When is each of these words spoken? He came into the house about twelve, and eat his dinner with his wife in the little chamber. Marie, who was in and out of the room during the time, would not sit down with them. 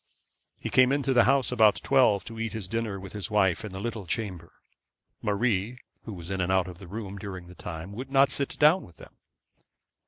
He 0.59 0.71
came 0.71 0.91
into 0.91 1.13
the 1.13 1.25
house 1.25 1.51
about 1.51 1.75
twelve, 1.83 2.23
and 2.27 2.39
eat 2.39 2.53
his 2.53 2.67
dinner 2.67 2.99
with 2.99 3.13
his 3.13 3.29
wife 3.29 3.63
in 3.63 3.71
the 3.71 3.79
little 3.79 4.07
chamber. 4.07 4.53
Marie, 5.21 5.77
who 6.05 6.13
was 6.15 6.31
in 6.31 6.41
and 6.41 6.51
out 6.51 6.67
of 6.67 6.79
the 6.79 6.87
room 6.87 7.17
during 7.19 7.45
the 7.45 7.53
time, 7.53 7.91
would 7.91 8.09
not 8.09 8.31
sit 8.31 8.57
down 8.57 8.81
with 8.81 8.97
them. 8.97 9.15